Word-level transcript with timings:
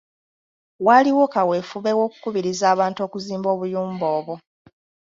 Waaliwo 0.85 1.23
kaweefube 1.33 1.91
w‘okukubiriza 1.97 2.65
abantu 2.73 2.99
okuzimba 3.07 3.47
obuyumba 3.55 4.05
obwo 4.17 4.35